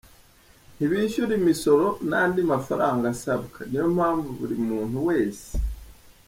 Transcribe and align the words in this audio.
ntibishyura 0.75 1.33
imisoro, 1.41 1.85
n’andi 2.09 2.41
mafaranga 2.51 3.03
asabwa, 3.13 3.59
niyo 3.67 3.87
mpamvu 3.95 4.29
buri 4.39 4.55
muntu 4.67 4.97
wese 5.07 5.49